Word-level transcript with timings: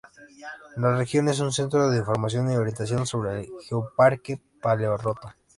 La 0.77 0.95
región 0.97 1.27
es 1.29 1.41
un 1.41 1.51
centro 1.51 1.87
de 1.91 1.99
información 1.99 2.51
y 2.51 2.55
orientación 2.55 3.05
sobre 3.05 3.41
el 3.41 3.51
geoparque 3.67 4.41
Paleorrota. 4.59 5.37